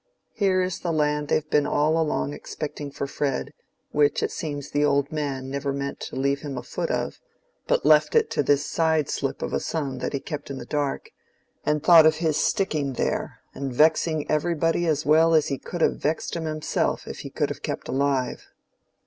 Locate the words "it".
4.23-4.31, 8.15-8.31